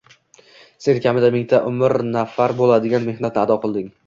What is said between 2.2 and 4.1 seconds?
sarf bo‘ladigan mehnatni ado qilding.